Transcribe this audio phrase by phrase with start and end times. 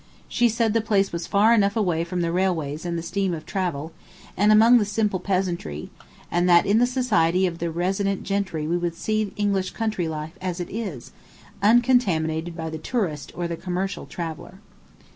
[0.27, 3.91] She said the place was far enough away from railways and the stream of travel,
[4.35, 5.91] and among the simple peasantry,
[6.31, 10.33] and that in the society of the resident gentry we would see English country life
[10.41, 11.11] as it is,
[11.61, 14.55] uncontaminated by the tourist or the commercial traveller.